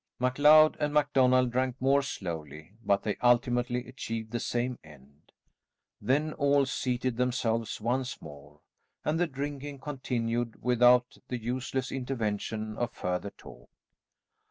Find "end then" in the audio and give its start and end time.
4.83-6.33